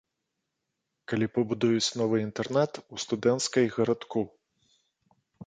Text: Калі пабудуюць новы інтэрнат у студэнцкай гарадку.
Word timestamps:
Калі 1.11 1.27
пабудуюць 1.35 1.95
новы 1.99 2.15
інтэрнат 2.27 2.71
у 2.97 3.03
студэнцкай 3.05 3.65
гарадку. 3.77 4.21